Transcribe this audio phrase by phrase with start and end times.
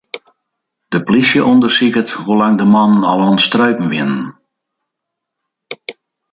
[0.93, 4.21] De plysje ûndersiket hoe lang de mannen al oan it streupen wiene.